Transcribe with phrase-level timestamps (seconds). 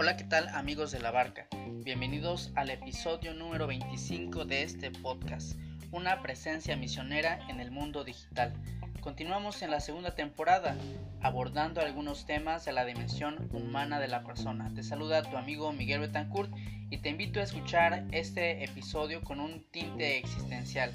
[0.00, 1.48] Hola, ¿qué tal amigos de la barca?
[1.82, 5.58] Bienvenidos al episodio número 25 de este podcast,
[5.90, 8.54] una presencia misionera en el mundo digital.
[9.00, 10.76] Continuamos en la segunda temporada,
[11.20, 14.72] abordando algunos temas de la dimensión humana de la persona.
[14.72, 16.52] Te saluda tu amigo Miguel Betancourt
[16.90, 20.92] y te invito a escuchar este episodio con un tinte existencial.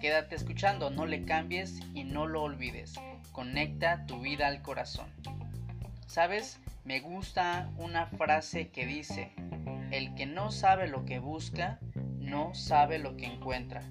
[0.00, 2.94] Quédate escuchando, no le cambies y no lo olvides.
[3.32, 5.10] Conecta tu vida al corazón.
[6.06, 6.58] ¿Sabes?
[6.86, 9.32] Me gusta una frase que dice,
[9.90, 11.80] el que no sabe lo que busca,
[12.20, 13.82] no sabe lo que encuentra.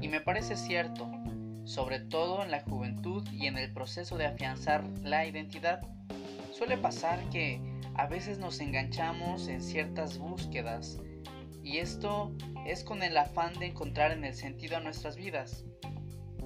[0.00, 1.10] Y me parece cierto,
[1.64, 5.80] sobre todo en la juventud y en el proceso de afianzar la identidad.
[6.52, 7.60] Suele pasar que
[7.94, 11.00] a veces nos enganchamos en ciertas búsquedas
[11.64, 12.32] y esto
[12.64, 15.64] es con el afán de encontrar en el sentido a nuestras vidas.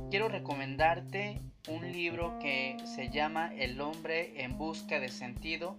[0.09, 5.77] Quiero recomendarte un libro que se llama El hombre en busca de sentido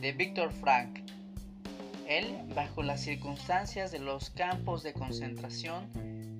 [0.00, 1.00] de Víctor Frank.
[2.08, 5.90] Él, bajo las circunstancias de los campos de concentración,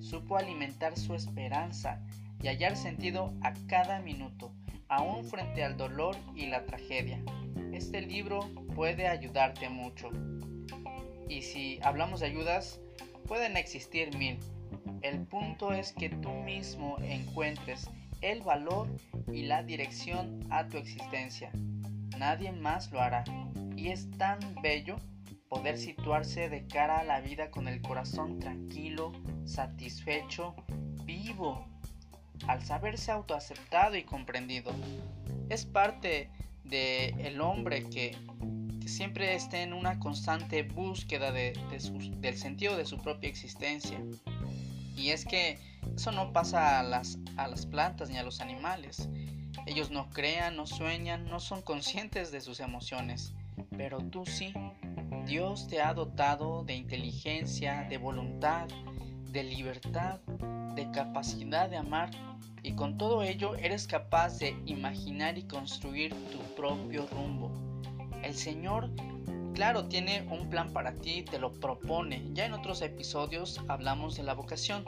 [0.01, 2.01] supo alimentar su esperanza
[2.41, 4.51] y hallar sentido a cada minuto,
[4.87, 7.21] aún frente al dolor y la tragedia.
[7.73, 10.09] Este libro puede ayudarte mucho.
[11.29, 12.79] Y si hablamos de ayudas,
[13.27, 14.39] pueden existir mil.
[15.03, 17.89] El punto es que tú mismo encuentres
[18.21, 18.87] el valor
[19.31, 21.51] y la dirección a tu existencia.
[22.17, 23.23] Nadie más lo hará.
[23.75, 24.97] Y es tan bello
[25.49, 29.13] poder situarse de cara a la vida con el corazón tranquilo,
[29.45, 30.55] satisfecho,
[31.05, 31.65] vivo,
[32.47, 34.71] al saberse autoaceptado y comprendido.
[35.49, 36.29] Es parte
[36.63, 38.15] del el hombre que,
[38.85, 41.53] siempre esté en una constante búsqueda de,
[42.21, 44.01] del sentido de su propia existencia.
[44.95, 45.59] Y es que
[45.97, 49.09] eso no pasa a las, a las plantas ni a los animales.
[49.65, 53.33] Ellos no crean, no sueñan, no son conscientes de sus emociones.
[53.75, 54.53] Pero tú sí.
[55.25, 58.67] Dios te ha dotado de inteligencia, de voluntad,
[59.31, 60.19] de libertad,
[60.75, 62.11] de capacidad de amar
[62.61, 67.51] y con todo ello eres capaz de imaginar y construir tu propio rumbo.
[68.21, 68.91] El Señor,
[69.55, 72.23] claro, tiene un plan para ti, te lo propone.
[72.33, 74.85] Ya en otros episodios hablamos de la vocación.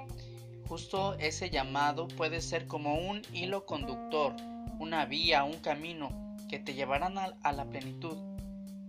[0.70, 4.36] Justo ese llamado puede ser como un hilo conductor,
[4.78, 8.16] una vía, un camino que te llevarán a, la plenitud.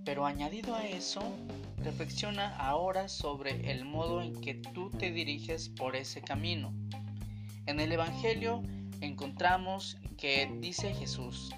[0.04, 1.22] Pero añadido a eso,
[1.78, 6.74] reflexiona ahora sobre el modo en que tú te diriges por ese camino.
[7.64, 8.62] En el Evangelio
[9.00, 11.50] encontramos que dice Jesús,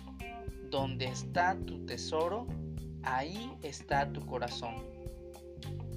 [0.70, 2.46] donde está tu tesoro,
[3.02, 4.76] ahí está tu corazón.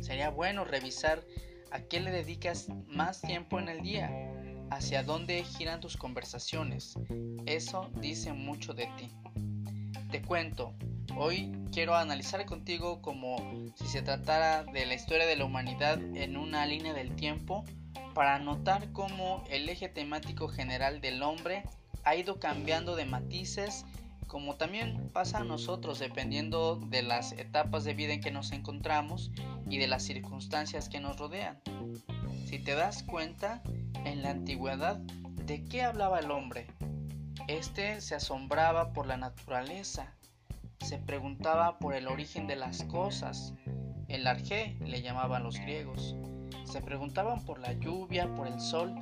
[0.01, 1.23] Sería bueno revisar
[1.71, 4.09] ¿A qué le dedicas más tiempo en el día?
[4.71, 6.95] ¿Hacia dónde giran tus conversaciones?
[7.45, 9.11] Eso dice mucho de ti.
[10.11, 10.73] Te cuento,
[11.17, 13.37] hoy quiero analizar contigo como
[13.75, 17.65] si se tratara de la historia de la humanidad en una línea del tiempo
[18.13, 21.63] para notar cómo el eje temático general del hombre
[22.03, 23.85] ha ido cambiando de matices
[24.27, 29.31] como también pasa a nosotros dependiendo de las etapas de vida en que nos encontramos
[29.69, 31.59] y de las circunstancias que nos rodean.
[32.45, 33.61] Si te das cuenta,
[34.05, 36.67] en la antigüedad, ¿de qué hablaba el hombre?
[37.47, 40.15] Este se asombraba por la naturaleza,
[40.79, 43.53] se preguntaba por el origen de las cosas,
[44.07, 46.15] el arjé le llamaban los griegos,
[46.63, 48.93] se preguntaban por la lluvia, por el sol,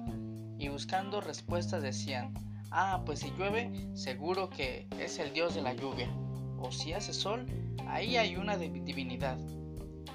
[0.57, 2.33] y buscando respuestas decían,
[2.75, 6.11] Ah, pues si llueve, seguro que es el dios de la lluvia.
[6.57, 7.45] O si hace sol,
[7.87, 9.37] ahí hay una divinidad.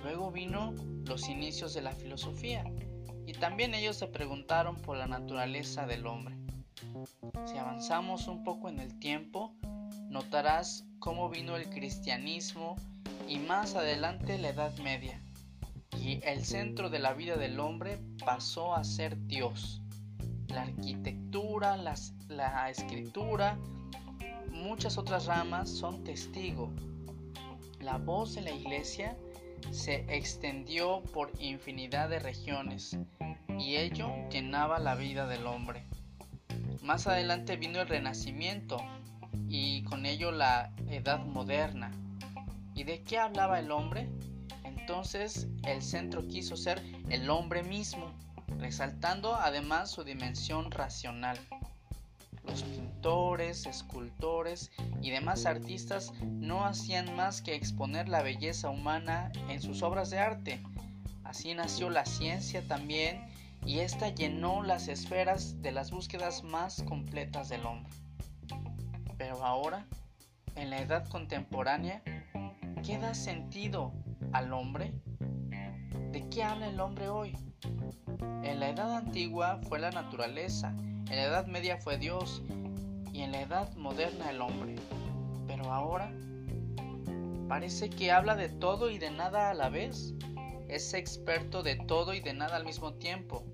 [0.02, 0.74] Luego vino
[1.04, 2.64] los inicios de la filosofía
[3.26, 6.34] y también ellos se preguntaron por la naturaleza del hombre.
[7.46, 9.54] Si avanzamos un poco en el tiempo,
[10.08, 12.74] notarás cómo vino el cristianismo
[13.28, 15.22] y más adelante la Edad Media.
[15.96, 19.80] Y el centro de la vida del hombre pasó a ser Dios
[20.58, 23.56] la arquitectura, la escritura,
[24.50, 26.72] muchas otras ramas son testigo.
[27.80, 29.16] La voz de la iglesia
[29.70, 32.98] se extendió por infinidad de regiones
[33.56, 35.84] y ello llenaba la vida del hombre.
[36.82, 38.78] Más adelante vino el Renacimiento
[39.48, 41.92] y con ello la Edad Moderna.
[42.74, 44.08] ¿Y de qué hablaba el hombre?
[44.64, 48.12] Entonces el centro quiso ser el hombre mismo,
[48.58, 51.38] resaltando además su dimensión racional.
[52.44, 54.70] Los pintores, escultores
[55.02, 60.18] y demás artistas no hacían más que exponer la belleza humana en sus obras de
[60.18, 60.62] arte.
[61.24, 63.28] Así nació la ciencia también
[63.66, 67.92] y esta llenó las esferas de las búsquedas más completas del hombre.
[69.18, 69.86] Pero ahora,
[70.56, 72.02] en la edad contemporánea,
[72.84, 73.92] ¿qué da sentido
[74.32, 74.94] al hombre?
[76.12, 77.36] ¿De qué habla el hombre hoy?
[78.20, 80.74] En la edad antigua fue la naturaleza,
[81.10, 82.42] en la edad media fue Dios
[83.12, 84.76] y en la edad moderna el hombre.
[85.46, 86.12] Pero ahora
[87.48, 90.14] parece que habla de todo y de nada a la vez.
[90.68, 93.44] Es experto de todo y de nada al mismo tiempo.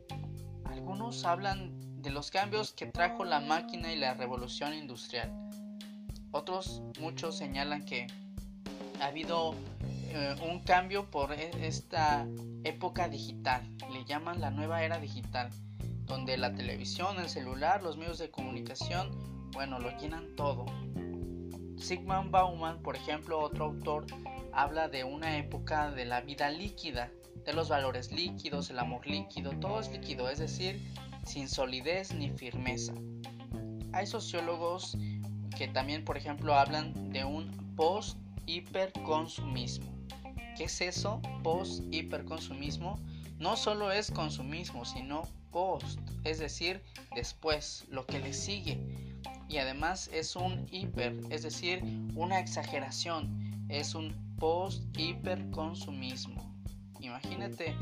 [0.64, 5.32] Algunos hablan de los cambios que trajo la máquina y la revolución industrial.
[6.32, 8.08] Otros, muchos señalan que
[9.00, 9.54] ha habido
[10.14, 12.24] eh, un cambio por e, esta
[12.62, 13.68] época digital.
[13.92, 15.50] Le llaman la nueva era digital,
[16.04, 19.10] donde la televisión, el celular, los medios de comunicación,
[19.50, 20.66] bueno, lo llenan todo.
[21.76, 24.06] Sigmund Bauman, por ejemplo, otro autor,
[24.52, 27.10] habla de una época de la vida líquida,
[27.44, 30.80] de los valores líquidos, el amor líquido, todo es líquido, es decir,
[31.26, 32.94] sin solidez ni firmeza.
[33.92, 34.96] Hay sociólogos
[35.58, 39.93] que también, por ejemplo, hablan de un post-hiperconsumismo.
[40.56, 41.20] ¿Qué es eso?
[41.42, 43.00] Post-hiperconsumismo.
[43.38, 46.80] No solo es consumismo, sino post, es decir,
[47.14, 48.78] después, lo que le sigue.
[49.48, 51.82] Y además es un hiper, es decir,
[52.14, 53.66] una exageración.
[53.68, 56.54] Es un post-hiperconsumismo.
[57.00, 57.74] Imagínate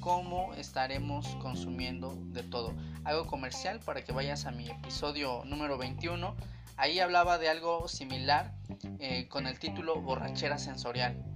[0.00, 2.74] cómo estaremos consumiendo de todo.
[3.04, 6.34] Algo comercial para que vayas a mi episodio número 21.
[6.76, 8.52] Ahí hablaba de algo similar
[8.98, 11.35] eh, con el título Borrachera Sensorial.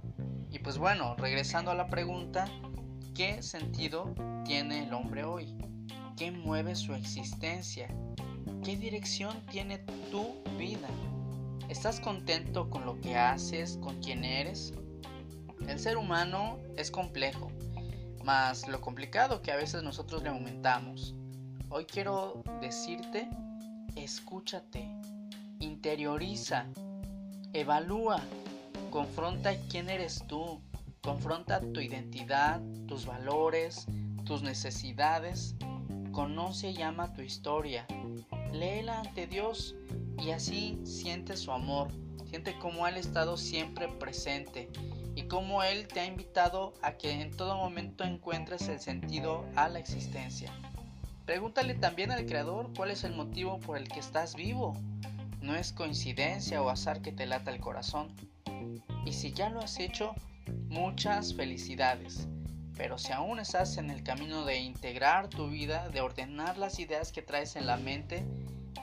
[0.51, 2.45] Y pues bueno, regresando a la pregunta,
[3.15, 4.13] ¿qué sentido
[4.43, 5.55] tiene el hombre hoy?
[6.17, 7.87] ¿Qué mueve su existencia?
[8.61, 9.77] ¿Qué dirección tiene
[10.11, 10.89] tu vida?
[11.69, 14.73] ¿Estás contento con lo que haces, con quién eres?
[15.67, 17.49] El ser humano es complejo,
[18.25, 21.15] más lo complicado que a veces nosotros le aumentamos.
[21.69, 23.29] Hoy quiero decirte,
[23.95, 24.85] escúchate,
[25.59, 26.65] interioriza,
[27.53, 28.21] evalúa,
[28.91, 30.61] confronta quién eres tú,
[31.01, 33.87] confronta tu identidad, tus valores,
[34.25, 35.55] tus necesidades,
[36.11, 37.87] conoce y ama tu historia,
[38.51, 39.75] léela ante Dios
[40.19, 41.87] y así siente su amor,
[42.29, 44.69] siente cómo Él ha estado siempre presente
[45.15, 49.69] y cómo Él te ha invitado a que en todo momento encuentres el sentido a
[49.69, 50.51] la existencia.
[51.25, 54.75] Pregúntale también al Creador cuál es el motivo por el que estás vivo.
[55.39, 58.13] No es coincidencia o azar que te lata el corazón.
[59.05, 60.13] Y si ya lo has hecho,
[60.69, 62.27] muchas felicidades.
[62.77, 67.11] Pero si aún estás en el camino de integrar tu vida, de ordenar las ideas
[67.11, 68.25] que traes en la mente,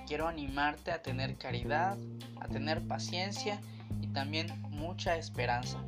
[0.07, 1.97] quiero animarte a tener caridad,
[2.41, 3.61] a tener paciencia
[4.01, 5.79] y también mucha esperanza.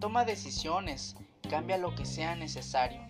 [0.00, 1.16] Toma decisiones,
[1.48, 3.00] cambia lo que sea necesario.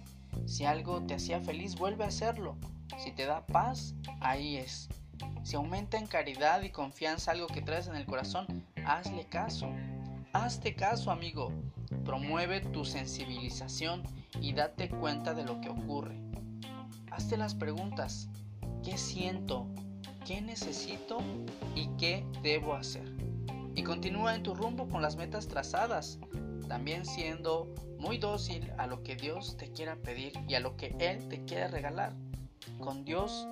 [0.47, 2.57] Si algo te hacía feliz, vuelve a hacerlo.
[2.99, 4.89] Si te da paz, ahí es.
[5.43, 9.71] Si aumenta en caridad y confianza algo que traes en el corazón, hazle caso.
[10.33, 11.53] Hazte caso, amigo.
[12.05, 14.03] Promueve tu sensibilización
[14.41, 16.21] y date cuenta de lo que ocurre.
[17.11, 18.29] Hazte las preguntas.
[18.83, 19.67] ¿Qué siento?
[20.31, 21.19] qué necesito
[21.75, 23.05] y qué debo hacer.
[23.75, 26.19] Y continúa en tu rumbo con las metas trazadas,
[26.69, 27.67] también siendo
[27.99, 31.45] muy dócil a lo que Dios te quiera pedir y a lo que Él te
[31.45, 32.15] quiere regalar.
[32.79, 33.47] Con Dios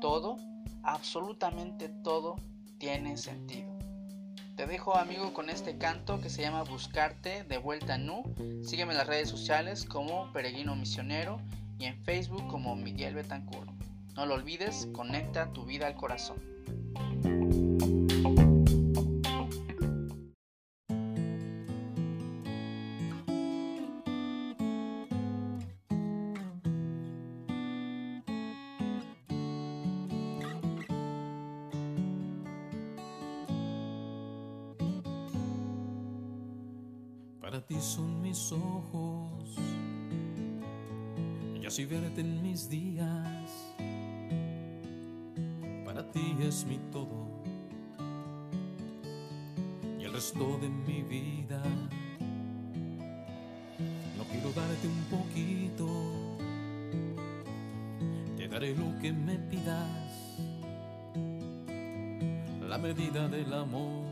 [0.00, 0.36] todo,
[0.82, 2.36] absolutamente todo,
[2.78, 3.73] tiene sentido.
[4.56, 8.22] Te dejo amigo con este canto que se llama Buscarte de vuelta Nu.
[8.62, 11.40] Sígueme en las redes sociales como Peregrino Misionero
[11.76, 13.68] y en Facebook como Miguel Betancourt.
[14.14, 16.36] No lo olvides, conecta tu vida al corazón.
[38.54, 39.56] Ojos.
[41.60, 43.34] Y así verte en mis días.
[46.14, 47.26] Ti es mi todo.
[49.98, 51.60] Y el resto de mi vida.
[54.16, 55.88] No quiero darte un poquito,
[58.36, 60.38] te daré lo que me pidas,
[62.60, 64.03] la medida del amor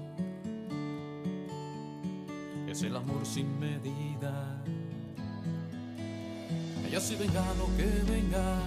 [2.72, 4.32] es el amor sin medida.
[6.90, 8.58] Y así venga lo que venga,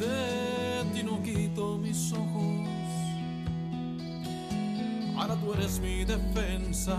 [0.00, 2.68] de ti no quito mis ojos.
[5.16, 6.98] Ahora tú eres mi defensa,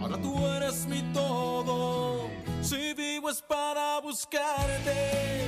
[0.00, 2.28] ahora tú eres mi todo.
[2.62, 5.44] Si vivo es para buscarte,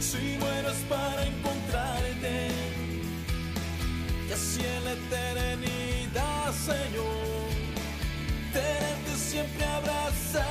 [0.00, 2.48] si muero es para encontrarte.
[4.28, 5.35] Y así en la eternidad,
[6.66, 7.46] Señor,
[8.52, 10.42] tenerte siempre abrazarte.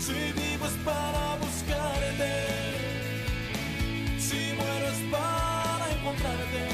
[0.00, 2.32] Si vivo es para buscarte,
[4.18, 6.64] si muero es para encontrarte.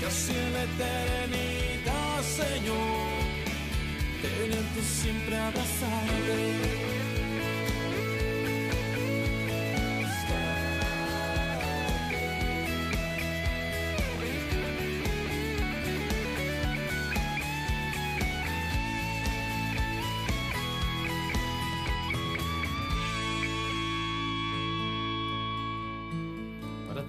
[0.00, 3.20] Y así en la eternidad, Señor,
[4.22, 7.11] tenerte siempre abrazarte.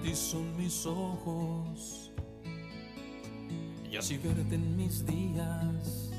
[0.04, 2.12] Ti son mis ojos
[3.90, 6.10] y así verte en mis días.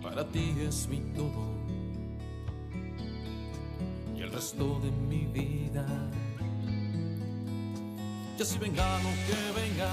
[0.00, 1.44] Para ti es mi todo
[4.16, 5.86] y el resto de mi vida.
[8.38, 9.90] Y así venga lo que venga,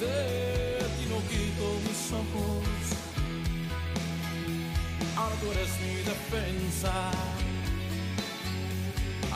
[0.00, 2.66] de ti no quito mis ojos.
[5.16, 7.35] Ahora tú eres mi defensa.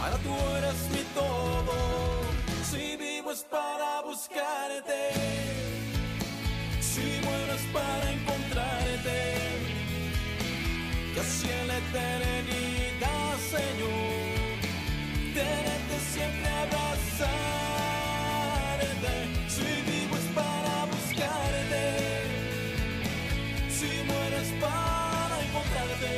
[0.02, 1.74] Ahora tú eres mi todo.
[2.70, 5.10] Si vivo es para buscarte.
[6.80, 9.18] Si muero es para encontrarte.
[11.14, 14.56] Casi en la eternidad, Señor.
[15.34, 17.30] Tenerte siempre abrazarte.
[19.48, 21.84] Si vivo es para buscarte.
[23.68, 26.12] Si muero es para encontrarte.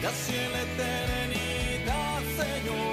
[0.00, 1.49] Casi en la eternidad.
[2.40, 2.89] Señor.